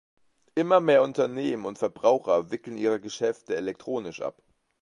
Immer 0.55 0.79
mehr 0.79 1.03
Unternehmen 1.03 1.65
und 1.67 1.77
Verbraucher 1.77 2.49
wickeln 2.49 2.75
ihre 2.75 2.99
Geschäfte 2.99 3.55
elektronisch 3.55 4.19
ab. 4.19 4.41